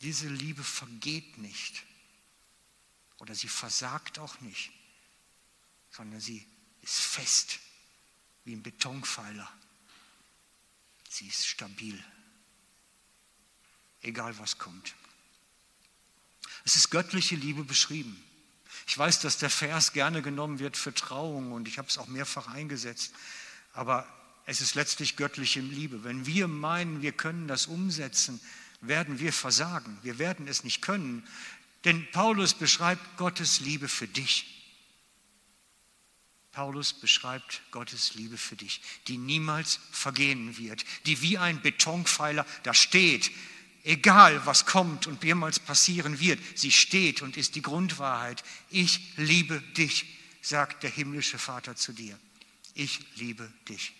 Diese 0.00 0.28
Liebe 0.28 0.62
vergeht 0.62 1.38
nicht 1.38 1.84
oder 3.18 3.34
sie 3.34 3.48
versagt 3.48 4.18
auch 4.18 4.40
nicht, 4.40 4.72
sondern 5.90 6.20
sie 6.20 6.46
ist 6.82 6.98
fest 6.98 7.60
wie 8.44 8.54
ein 8.54 8.62
Betonpfeiler. 8.62 9.50
Sie 11.08 11.26
ist 11.26 11.46
stabil, 11.46 12.02
egal 14.02 14.36
was 14.38 14.58
kommt. 14.58 14.94
Es 16.64 16.76
ist 16.76 16.90
göttliche 16.90 17.36
Liebe 17.36 17.64
beschrieben. 17.64 18.22
Ich 18.86 18.98
weiß, 18.98 19.20
dass 19.20 19.38
der 19.38 19.50
Vers 19.50 19.92
gerne 19.92 20.22
genommen 20.22 20.58
wird 20.58 20.76
für 20.76 20.92
Trauung 20.92 21.52
und 21.52 21.68
ich 21.68 21.78
habe 21.78 21.88
es 21.88 21.98
auch 21.98 22.06
mehrfach 22.06 22.48
eingesetzt, 22.48 23.12
aber 23.72 24.06
es 24.46 24.60
ist 24.60 24.74
letztlich 24.74 25.16
göttliche 25.16 25.60
Liebe. 25.60 26.04
Wenn 26.04 26.26
wir 26.26 26.48
meinen, 26.48 27.02
wir 27.02 27.12
können 27.12 27.48
das 27.48 27.66
umsetzen, 27.66 28.40
werden 28.80 29.18
wir 29.18 29.32
versagen. 29.32 29.98
Wir 30.02 30.18
werden 30.18 30.46
es 30.46 30.64
nicht 30.64 30.82
können, 30.82 31.26
denn 31.84 32.10
Paulus 32.12 32.54
beschreibt 32.54 33.16
Gottes 33.16 33.60
Liebe 33.60 33.88
für 33.88 34.08
dich. 34.08 34.50
Paulus 36.52 36.92
beschreibt 36.92 37.62
Gottes 37.72 38.14
Liebe 38.14 38.38
für 38.38 38.54
dich, 38.54 38.80
die 39.08 39.18
niemals 39.18 39.80
vergehen 39.90 40.56
wird, 40.56 40.84
die 41.04 41.20
wie 41.20 41.36
ein 41.36 41.60
Betonpfeiler 41.60 42.46
da 42.62 42.72
steht, 42.72 43.32
egal 43.84 44.44
was 44.46 44.66
kommt 44.66 45.06
und 45.06 45.22
jemals 45.22 45.60
passieren 45.60 46.18
wird, 46.18 46.40
sie 46.58 46.72
steht 46.72 47.22
und 47.22 47.36
ist 47.36 47.54
die 47.54 47.62
Grundwahrheit. 47.62 48.42
Ich 48.70 49.16
liebe 49.16 49.60
dich, 49.76 50.06
sagt 50.42 50.82
der 50.82 50.90
himmlische 50.90 51.38
Vater 51.38 51.76
zu 51.76 51.92
dir. 51.92 52.18
Ich 52.74 53.16
liebe 53.16 53.52
dich. 53.68 53.92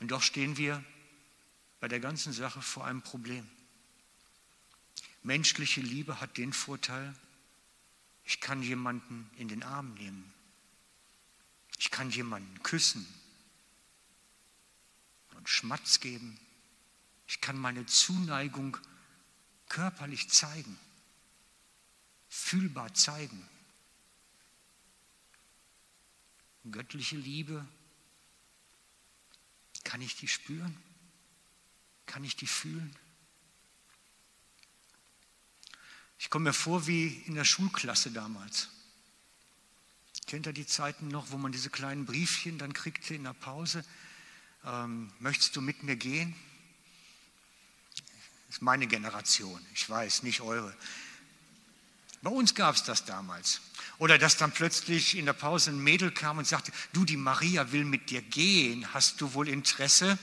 Und 0.00 0.10
doch 0.10 0.22
stehen 0.22 0.56
wir 0.56 0.84
bei 1.80 1.88
der 1.88 2.00
ganzen 2.00 2.32
Sache 2.32 2.60
vor 2.60 2.84
einem 2.84 3.02
Problem. 3.02 3.48
Menschliche 5.22 5.80
Liebe 5.80 6.20
hat 6.20 6.36
den 6.36 6.52
Vorteil, 6.52 7.14
ich 8.24 8.40
kann 8.40 8.62
jemanden 8.62 9.28
in 9.36 9.48
den 9.48 9.62
Arm 9.62 9.94
nehmen. 9.94 10.32
Ich 11.78 11.90
kann 11.90 12.10
jemanden 12.10 12.62
küssen 12.62 13.06
und 15.38 15.48
Schmatz 15.48 16.00
geben. 16.00 16.38
Ich 17.26 17.40
kann 17.40 17.56
meine 17.56 17.86
Zuneigung 17.86 18.76
körperlich 19.68 20.28
zeigen, 20.28 20.78
fühlbar 22.28 22.92
zeigen. 22.94 23.48
Göttliche 26.70 27.16
Liebe, 27.16 27.66
kann 29.84 30.02
ich 30.02 30.16
die 30.16 30.28
spüren? 30.28 30.76
Kann 32.04 32.24
ich 32.24 32.36
die 32.36 32.46
fühlen? 32.46 32.94
Ich 36.18 36.30
komme 36.30 36.50
mir 36.50 36.52
vor 36.52 36.86
wie 36.86 37.06
in 37.06 37.34
der 37.34 37.44
Schulklasse 37.44 38.10
damals. 38.10 38.68
Kennt 40.26 40.46
ihr 40.46 40.52
die 40.52 40.66
Zeiten 40.66 41.08
noch, 41.08 41.30
wo 41.30 41.38
man 41.38 41.52
diese 41.52 41.70
kleinen 41.70 42.04
Briefchen 42.04 42.58
dann 42.58 42.74
kriegte 42.74 43.14
in 43.14 43.24
der 43.24 43.32
Pause? 43.32 43.84
Ähm, 44.64 45.12
möchtest 45.20 45.56
du 45.56 45.60
mit 45.60 45.82
mir 45.82 45.96
gehen? 45.96 46.34
Das 48.46 48.56
ist 48.56 48.62
meine 48.62 48.86
Generation, 48.86 49.64
ich 49.74 49.88
weiß, 49.88 50.22
nicht 50.22 50.40
eure. 50.40 50.74
Bei 52.22 52.30
uns 52.30 52.54
gab 52.54 52.74
es 52.74 52.82
das 52.82 53.04
damals. 53.04 53.60
Oder 53.98 54.18
dass 54.18 54.36
dann 54.36 54.52
plötzlich 54.52 55.16
in 55.16 55.26
der 55.26 55.32
Pause 55.32 55.70
ein 55.70 55.78
Mädel 55.78 56.10
kam 56.10 56.38
und 56.38 56.46
sagte, 56.46 56.72
du, 56.92 57.04
die 57.04 57.16
Maria 57.16 57.72
will 57.72 57.84
mit 57.84 58.10
dir 58.10 58.22
gehen, 58.22 58.92
hast 58.94 59.20
du 59.20 59.34
wohl 59.34 59.48
Interesse? 59.48 60.18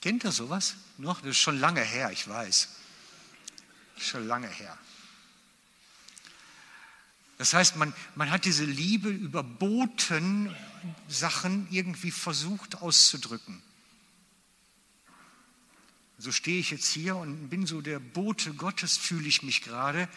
Kennt 0.00 0.24
ihr 0.24 0.32
sowas 0.32 0.74
noch? 0.98 1.20
Das 1.20 1.30
ist 1.30 1.38
schon 1.38 1.58
lange 1.58 1.80
her, 1.80 2.10
ich 2.10 2.28
weiß. 2.28 2.68
Schon 3.98 4.26
lange 4.26 4.48
her. 4.48 4.76
Das 7.38 7.52
heißt, 7.52 7.76
man, 7.76 7.92
man 8.14 8.30
hat 8.30 8.44
diese 8.44 8.64
Liebe 8.64 9.08
überboten 9.08 10.54
Sachen 11.08 11.66
irgendwie 11.70 12.10
versucht 12.10 12.76
auszudrücken. 12.76 13.62
So 16.18 16.30
stehe 16.30 16.60
ich 16.60 16.70
jetzt 16.70 16.88
hier 16.88 17.16
und 17.16 17.48
bin 17.48 17.66
so 17.66 17.80
der 17.80 17.98
Bote 17.98 18.54
Gottes, 18.54 18.96
fühle 18.96 19.26
ich 19.26 19.42
mich 19.42 19.62
gerade, 19.62 20.08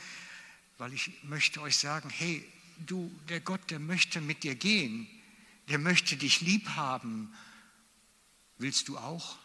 weil 0.77 0.93
ich 0.93 1.11
möchte 1.23 1.61
euch 1.61 1.77
sagen, 1.77 2.09
hey, 2.09 2.47
du, 2.85 3.11
der 3.29 3.39
Gott, 3.39 3.71
der 3.71 3.79
möchte 3.79 4.21
mit 4.21 4.43
dir 4.43 4.55
gehen, 4.55 5.07
der 5.69 5.79
möchte 5.79 6.15
dich 6.15 6.41
lieb 6.41 6.69
haben. 6.69 7.33
Willst 8.59 8.87
du 8.87 8.97
auch 8.97 9.37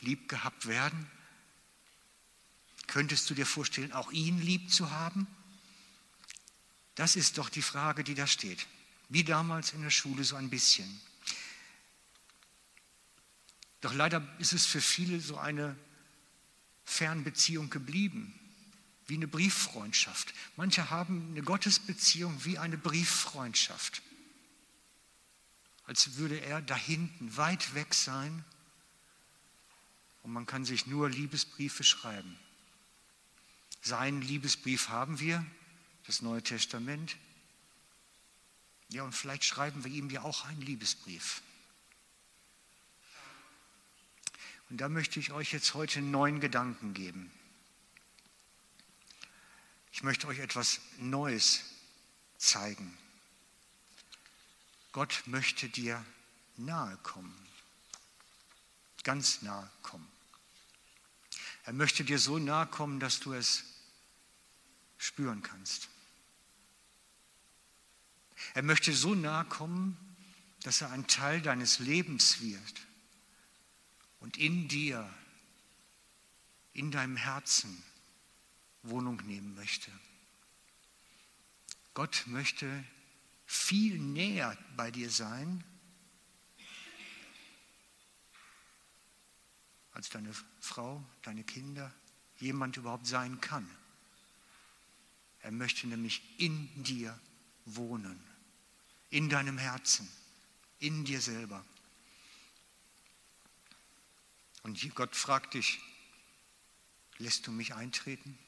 lieb 0.00 0.28
gehabt 0.28 0.66
werden? 0.66 1.10
Könntest 2.86 3.28
du 3.28 3.34
dir 3.34 3.46
vorstellen, 3.46 3.92
auch 3.92 4.10
ihn 4.12 4.40
lieb 4.40 4.70
zu 4.70 4.90
haben? 4.90 5.26
Das 7.00 7.16
ist 7.16 7.38
doch 7.38 7.48
die 7.48 7.62
Frage, 7.62 8.04
die 8.04 8.14
da 8.14 8.26
steht. 8.26 8.66
Wie 9.08 9.24
damals 9.24 9.72
in 9.72 9.80
der 9.80 9.88
Schule 9.88 10.22
so 10.22 10.36
ein 10.36 10.50
bisschen. 10.50 11.00
Doch 13.80 13.94
leider 13.94 14.22
ist 14.38 14.52
es 14.52 14.66
für 14.66 14.82
viele 14.82 15.18
so 15.18 15.38
eine 15.38 15.78
Fernbeziehung 16.84 17.70
geblieben, 17.70 18.38
wie 19.06 19.14
eine 19.14 19.28
Brieffreundschaft. 19.28 20.34
Manche 20.56 20.90
haben 20.90 21.30
eine 21.30 21.40
Gottesbeziehung 21.40 22.44
wie 22.44 22.58
eine 22.58 22.76
Brieffreundschaft, 22.76 24.02
als 25.86 26.16
würde 26.16 26.38
er 26.42 26.60
da 26.60 26.76
hinten 26.76 27.34
weit 27.34 27.74
weg 27.74 27.94
sein 27.94 28.44
und 30.22 30.34
man 30.34 30.44
kann 30.44 30.66
sich 30.66 30.86
nur 30.86 31.08
Liebesbriefe 31.08 31.82
schreiben. 31.82 32.38
Seinen 33.80 34.20
Liebesbrief 34.20 34.90
haben 34.90 35.18
wir, 35.18 35.46
das 36.06 36.22
Neue 36.22 36.42
Testament. 36.42 37.16
Ja, 38.88 39.04
und 39.04 39.12
vielleicht 39.12 39.44
schreiben 39.44 39.84
wir 39.84 39.90
ihm 39.90 40.10
ja 40.10 40.22
auch 40.22 40.44
einen 40.46 40.62
Liebesbrief. 40.62 41.42
Und 44.68 44.80
da 44.80 44.88
möchte 44.88 45.18
ich 45.18 45.32
euch 45.32 45.52
jetzt 45.52 45.74
heute 45.74 46.00
neuen 46.00 46.40
Gedanken 46.40 46.94
geben. 46.94 47.30
Ich 49.92 50.02
möchte 50.02 50.28
euch 50.28 50.38
etwas 50.38 50.80
Neues 50.98 51.64
zeigen. 52.38 52.96
Gott 54.92 55.22
möchte 55.26 55.68
dir 55.68 56.04
nahe 56.56 56.96
kommen, 56.98 57.34
ganz 59.02 59.42
nahe 59.42 59.70
kommen. 59.82 60.10
Er 61.64 61.72
möchte 61.72 62.04
dir 62.04 62.18
so 62.18 62.38
nahe 62.38 62.66
kommen, 62.66 63.00
dass 63.00 63.20
du 63.20 63.32
es 63.32 63.64
spüren 65.00 65.42
kannst. 65.42 65.88
Er 68.52 68.62
möchte 68.62 68.92
so 68.92 69.14
nahe 69.14 69.46
kommen, 69.46 69.96
dass 70.62 70.82
er 70.82 70.90
ein 70.90 71.06
Teil 71.06 71.40
deines 71.40 71.78
Lebens 71.78 72.42
wird 72.42 72.86
und 74.20 74.36
in 74.36 74.68
dir, 74.68 75.08
in 76.74 76.90
deinem 76.90 77.16
Herzen 77.16 77.82
Wohnung 78.82 79.16
nehmen 79.26 79.54
möchte. 79.54 79.90
Gott 81.94 82.24
möchte 82.26 82.84
viel 83.46 83.98
näher 83.98 84.56
bei 84.76 84.90
dir 84.90 85.10
sein, 85.10 85.64
als 89.92 90.10
deine 90.10 90.32
Frau, 90.60 91.02
deine 91.22 91.44
Kinder, 91.44 91.92
jemand 92.36 92.76
überhaupt 92.76 93.06
sein 93.06 93.40
kann. 93.40 93.68
Er 95.42 95.52
möchte 95.52 95.86
nämlich 95.86 96.22
in 96.38 96.68
dir 96.82 97.18
wohnen, 97.64 98.20
in 99.10 99.28
deinem 99.28 99.58
Herzen, 99.58 100.08
in 100.78 101.04
dir 101.04 101.20
selber. 101.20 101.64
Und 104.62 104.94
Gott 104.94 105.16
fragt 105.16 105.54
dich, 105.54 105.80
lässt 107.18 107.46
du 107.46 107.52
mich 107.52 107.74
eintreten? 107.74 108.38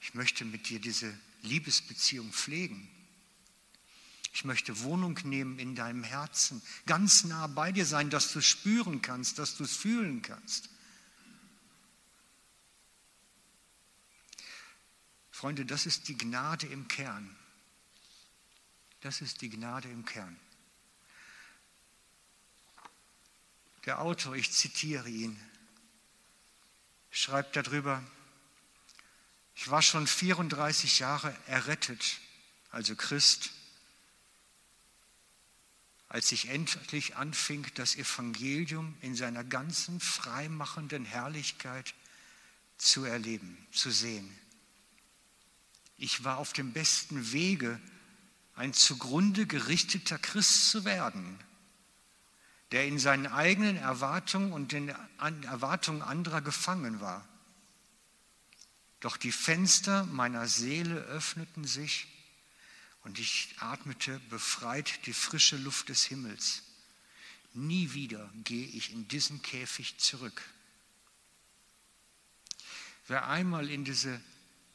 Ich 0.00 0.14
möchte 0.14 0.44
mit 0.44 0.68
dir 0.68 0.80
diese 0.80 1.18
Liebesbeziehung 1.42 2.32
pflegen. 2.32 2.88
Ich 4.32 4.44
möchte 4.44 4.80
Wohnung 4.80 5.18
nehmen 5.24 5.58
in 5.58 5.74
deinem 5.74 6.04
Herzen, 6.04 6.62
ganz 6.86 7.24
nah 7.24 7.46
bei 7.48 7.72
dir 7.72 7.84
sein, 7.84 8.10
dass 8.10 8.32
du 8.32 8.38
es 8.38 8.46
spüren 8.46 9.02
kannst, 9.02 9.38
dass 9.38 9.56
du 9.56 9.64
es 9.64 9.76
fühlen 9.76 10.22
kannst. 10.22 10.70
Freunde, 15.40 15.64
das 15.64 15.86
ist 15.86 16.08
die 16.08 16.18
Gnade 16.18 16.66
im 16.66 16.86
Kern. 16.86 17.34
Das 19.00 19.22
ist 19.22 19.40
die 19.40 19.48
Gnade 19.48 19.88
im 19.88 20.04
Kern. 20.04 20.38
Der 23.86 24.02
Autor, 24.02 24.36
ich 24.36 24.52
zitiere 24.52 25.08
ihn, 25.08 25.40
schreibt 27.10 27.56
darüber, 27.56 28.04
ich 29.54 29.70
war 29.70 29.80
schon 29.80 30.06
34 30.06 30.98
Jahre 30.98 31.34
errettet, 31.46 32.20
also 32.70 32.94
Christ, 32.94 33.52
als 36.10 36.32
ich 36.32 36.50
endlich 36.50 37.16
anfing, 37.16 37.66
das 37.76 37.96
Evangelium 37.96 38.94
in 39.00 39.16
seiner 39.16 39.42
ganzen 39.42 40.00
freimachenden 40.00 41.06
Herrlichkeit 41.06 41.94
zu 42.76 43.06
erleben, 43.06 43.56
zu 43.72 43.90
sehen. 43.90 44.38
Ich 46.02 46.24
war 46.24 46.38
auf 46.38 46.54
dem 46.54 46.72
besten 46.72 47.30
Wege, 47.30 47.78
ein 48.54 48.72
zugrunde 48.72 49.46
gerichteter 49.46 50.18
Christ 50.18 50.70
zu 50.70 50.86
werden, 50.86 51.38
der 52.72 52.86
in 52.86 52.98
seinen 52.98 53.26
eigenen 53.26 53.76
Erwartungen 53.76 54.54
und 54.54 54.72
den 54.72 54.88
Erwartungen 54.88 56.00
anderer 56.00 56.40
gefangen 56.40 57.02
war. 57.02 57.28
Doch 59.00 59.18
die 59.18 59.30
Fenster 59.30 60.06
meiner 60.06 60.48
Seele 60.48 60.94
öffneten 60.94 61.64
sich 61.64 62.06
und 63.04 63.18
ich 63.18 63.54
atmete 63.58 64.18
befreit 64.30 65.04
die 65.04 65.12
frische 65.12 65.58
Luft 65.58 65.90
des 65.90 66.04
Himmels. 66.04 66.62
Nie 67.52 67.92
wieder 67.92 68.32
gehe 68.44 68.68
ich 68.68 68.90
in 68.90 69.06
diesen 69.06 69.42
Käfig 69.42 69.98
zurück. 69.98 70.40
Wer 73.06 73.28
einmal 73.28 73.68
in 73.68 73.84
diese 73.84 74.18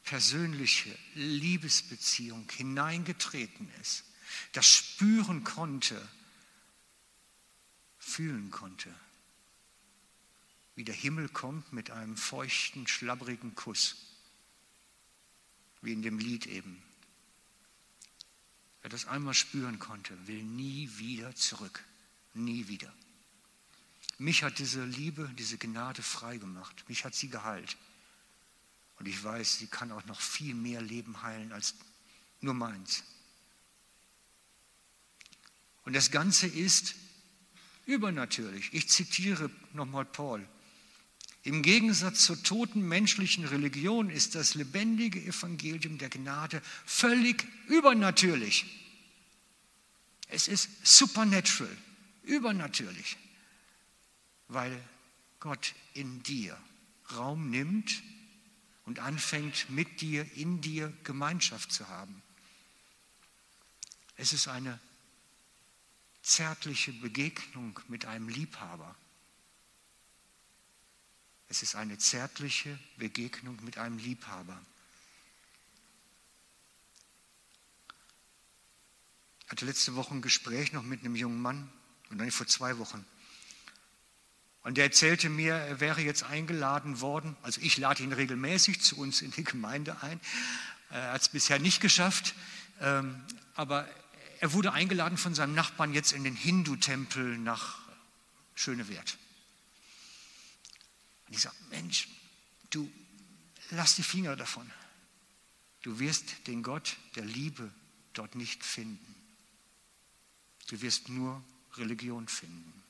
persönliche 0.06 0.96
Liebesbeziehung 1.16 2.50
hineingetreten 2.52 3.70
ist, 3.82 4.06
das 4.54 4.68
spüren 4.68 5.44
konnte, 5.44 6.00
fühlen 7.98 8.52
konnte, 8.52 8.94
wie 10.76 10.84
der 10.84 10.96
Himmel 10.96 11.28
kommt 11.30 11.74
mit 11.74 11.90
einem 11.90 12.18
feuchten, 12.18 12.88
schlabbrigen 12.88 13.56
Kuss, 13.56 13.98
wie 15.82 15.94
in 15.94 16.02
dem 16.02 16.20
Lied 16.20 16.46
eben. 16.46 16.82
Wer 18.82 18.90
das 18.90 19.08
einmal 19.08 19.34
spüren 19.34 19.80
konnte, 19.80 20.16
will 20.28 20.44
nie 20.44 20.90
wieder 20.98 21.34
zurück, 21.36 21.84
nie 22.36 22.68
wieder. 22.68 22.94
Mich 24.18 24.44
hat 24.44 24.60
diese 24.60 24.86
Liebe, 24.86 25.30
diese 25.38 25.58
Gnade 25.58 26.04
frei 26.04 26.38
gemacht, 26.38 26.88
mich 26.88 27.04
hat 27.04 27.16
sie 27.16 27.30
geheilt. 27.30 27.76
Und 29.00 29.08
ich 29.08 29.24
weiß, 29.24 29.60
sie 29.60 29.68
kann 29.68 29.92
auch 29.92 30.06
noch 30.06 30.20
viel 30.20 30.56
mehr 30.56 30.82
Leben 30.82 31.22
heilen 31.22 31.52
als 31.52 31.76
nur 32.42 32.54
meins. 32.54 33.04
Und 35.84 35.94
das 35.94 36.12
Ganze 36.12 36.48
ist 36.48 36.96
übernatürlich. 37.86 38.70
Ich 38.74 38.90
zitiere 38.90 39.50
nochmal 39.74 40.06
Paul. 40.06 40.48
Im 41.44 41.62
Gegensatz 41.62 42.26
zur 42.26 42.42
toten 42.42 42.82
menschlichen 42.88 43.46
Religion 43.46 44.10
ist 44.10 44.34
das 44.34 44.56
lebendige 44.56 45.22
Evangelium 45.22 46.00
der 46.00 46.10
Gnade 46.10 46.60
völlig 46.86 47.48
übernatürlich. 47.68 48.66
Es 50.28 50.48
ist 50.48 50.70
supernatural, 50.84 51.78
übernatürlich, 52.24 53.18
weil 54.48 54.76
Gott 55.40 55.76
in 55.94 56.24
dir 56.24 56.58
Raum 57.16 57.52
nimmt 57.52 58.02
und 58.86 59.00
anfängt 59.00 59.70
mit 59.70 60.02
dir, 60.02 60.32
in 60.34 60.62
dir 60.62 60.94
Gemeinschaft 61.04 61.72
zu 61.72 61.88
haben. 61.88 62.22
Es 64.16 64.32
ist 64.32 64.48
eine 64.48 64.80
zärtliche 66.22 66.94
Begegnung 66.94 67.80
mit 67.88 68.06
einem 68.06 68.30
Liebhaber. 68.30 68.96
Es 71.48 71.62
ist 71.62 71.76
eine 71.76 71.98
zärtliche 71.98 72.80
Begegnung 72.98 73.60
mit 73.64 73.78
einem 73.78 73.98
Liebhaber. 73.98 74.60
Ich 79.46 79.52
hatte 79.52 79.66
letzte 79.66 79.96
Woche 79.96 80.16
ein 80.16 80.22
Gespräch 80.22 80.74
noch 80.74 80.84
mit 80.84 81.02
einem 81.02 81.16
jungen 81.16 81.42
Mann, 81.42 81.72
und 82.10 82.20
dann 82.20 82.32
vor 82.32 82.48
zwei 82.48 82.78
Wochen. 82.78 83.06
Und 84.66 84.78
der 84.78 84.86
erzählte 84.86 85.30
mir, 85.30 85.54
er 85.54 85.80
wäre 85.80 86.02
jetzt 86.02 86.24
eingeladen 86.24 87.00
worden, 87.00 87.38
also 87.44 87.62
ich 87.62 87.78
lade 87.78 88.02
ihn 88.02 88.12
regelmäßig 88.12 88.82
zu 88.82 88.98
uns 88.98 89.22
in 89.22 89.30
die 89.30 89.44
Gemeinde 89.44 90.02
ein, 90.02 90.20
er 90.90 91.12
hat 91.12 91.22
es 91.22 91.30
bisher 91.30 91.60
nicht 91.60 91.82
geschafft, 91.82 92.34
ähm, 92.82 93.24
aber 93.54 93.88
er 94.40 94.54
wurde 94.54 94.74
eingeladen 94.74 95.20
von 95.20 95.36
seinem 95.36 95.54
Nachbarn 95.54 95.94
jetzt 95.94 96.14
in 96.14 96.24
den 96.24 96.36
Hindu-Tempel 96.36 97.38
nach 97.38 97.78
Schönewert. 98.56 99.20
Und 101.28 101.36
ich 101.36 101.42
sage, 101.42 101.56
Mensch, 101.70 102.08
du 102.72 102.92
lass 103.70 103.96
die 103.96 104.04
Finger 104.04 104.36
davon. 104.36 104.68
Du 105.84 106.00
wirst 106.00 106.48
den 106.48 106.64
Gott 106.64 106.98
der 107.16 107.26
Liebe 107.26 107.72
dort 108.14 108.34
nicht 108.34 108.64
finden. 108.64 109.16
Du 110.70 110.82
wirst 110.82 111.08
nur 111.10 111.44
Religion 111.76 112.28
finden. 112.28 112.85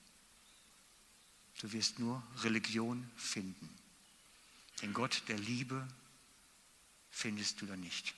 Du 1.61 1.71
wirst 1.71 1.99
nur 1.99 2.21
Religion 2.43 3.09
finden. 3.15 3.69
Den 4.81 4.93
Gott 4.93 5.23
der 5.27 5.37
Liebe 5.37 5.87
findest 7.09 7.61
du 7.61 7.65
da 7.65 7.77
nicht. 7.77 8.13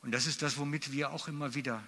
Und 0.00 0.12
das 0.12 0.26
ist 0.26 0.40
das, 0.42 0.56
womit 0.56 0.92
wir 0.92 1.10
auch 1.10 1.28
immer 1.28 1.54
wieder 1.54 1.82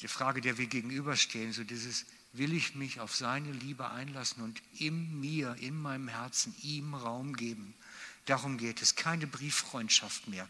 die 0.00 0.08
Frage, 0.08 0.40
der 0.40 0.58
wir 0.58 0.66
gegenüberstehen, 0.66 1.52
so 1.52 1.64
dieses, 1.64 2.04
will 2.32 2.52
ich 2.52 2.74
mich 2.74 3.00
auf 3.00 3.14
seine 3.14 3.50
Liebe 3.52 3.88
einlassen 3.90 4.42
und 4.42 4.60
in 4.78 5.20
mir, 5.20 5.54
in 5.60 5.80
meinem 5.80 6.08
Herzen 6.08 6.54
ihm 6.62 6.94
Raum 6.94 7.34
geben. 7.34 7.74
Darum 8.26 8.58
geht 8.58 8.82
es. 8.82 8.96
Keine 8.96 9.26
Brieffreundschaft 9.26 10.28
mehr 10.28 10.48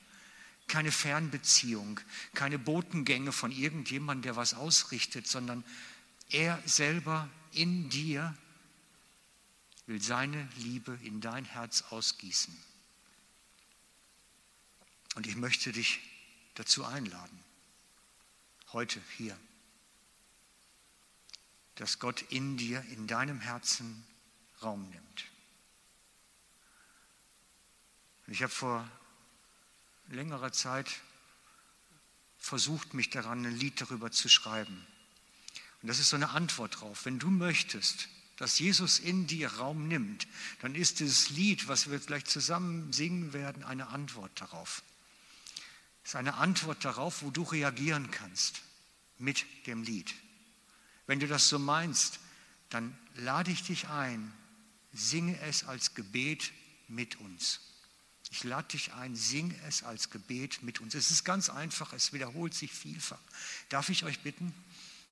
keine 0.69 0.93
Fernbeziehung, 0.93 2.01
keine 2.35 2.59
Botengänge 2.59 3.33
von 3.33 3.53
irgendjemandem, 3.53 4.23
der 4.23 4.37
was 4.37 4.55
ausrichtet, 4.55 5.27
sondern 5.27 5.65
er 6.31 6.61
selber 6.67 7.29
in 7.53 7.89
dir 7.89 8.37
will 9.87 10.03
seine 10.03 10.49
Liebe 10.57 10.99
in 11.03 11.21
dein 11.21 11.45
Herz 11.45 11.83
ausgießen. 11.91 12.57
Und 15.15 15.27
ich 15.27 15.37
möchte 15.37 15.73
dich 15.73 16.01
dazu 16.55 16.85
einladen, 16.85 17.41
heute 18.73 19.01
hier, 19.17 19.39
dass 21.77 21.99
Gott 21.99 22.23
in 22.31 22.57
dir, 22.57 22.83
in 22.91 23.07
deinem 23.07 23.41
Herzen 23.41 24.05
Raum 24.63 24.89
nimmt. 24.91 25.25
Und 28.27 28.33
ich 28.33 28.43
habe 28.43 28.53
vor 28.53 28.91
längerer 30.09 30.53
Zeit 30.53 30.91
versucht, 32.39 32.95
mich 32.95 33.11
daran, 33.11 33.45
ein 33.45 33.57
Lied 33.57 33.81
darüber 33.81 34.11
zu 34.11 34.29
schreiben. 34.29 34.87
Und 35.83 35.89
das 35.89 35.99
ist 35.99 36.11
so 36.11 36.17
eine 36.17 36.31
Antwort 36.31 36.81
drauf. 36.81 37.05
Wenn 37.05 37.19
du 37.19 37.31
möchtest, 37.31 38.09
dass 38.37 38.59
Jesus 38.59 38.99
in 38.99 39.27
dir 39.27 39.49
Raum 39.55 39.89
nimmt, 39.89 40.27
dann 40.61 40.75
ist 40.75 41.01
dieses 41.01 41.31
Lied, 41.31 41.69
was 41.69 41.91
wir 41.91 41.99
gleich 41.99 42.25
zusammen 42.25 42.93
singen 42.93 43.33
werden, 43.33 43.65
eine 43.65 43.89
Antwort 43.89 44.33
darauf. 44.41 44.83
Es 46.05 46.11
ist 46.11 46.17
eine 46.17 46.35
Antwort 46.35 46.85
darauf, 46.85 47.23
wo 47.23 47.31
du 47.31 47.43
reagieren 47.43 48.11
kannst 48.11 48.63
mit 49.19 49.45
dem 49.67 49.83
Lied. 49.83 50.15
Wenn 51.07 51.21
du 51.21 51.27
das 51.27 51.49
so 51.49 51.59
meinst, 51.59 52.21
dann 52.69 52.97
lade 53.15 53.51
ich 53.51 53.63
dich 53.63 53.89
ein, 53.89 54.33
singe 54.93 55.39
es 55.41 55.65
als 55.65 55.95
Gebet 55.95 56.53
mit 56.89 57.17
uns. 57.21 57.61
Ich 58.31 58.45
lade 58.45 58.69
dich 58.69 58.93
ein, 58.95 59.15
sing 59.15 59.55
es 59.69 59.83
als 59.83 60.11
Gebet 60.11 60.63
mit 60.63 60.81
uns. 60.81 60.95
Es 60.95 61.11
ist 61.11 61.25
ganz 61.25 61.49
einfach, 61.49 61.93
es 61.93 62.13
wiederholt 62.13 62.55
sich 62.55 62.73
vielfach. 62.73 63.21
Darf 63.69 63.89
ich 63.89 64.05
euch 64.05 64.21
bitten, 64.21 64.53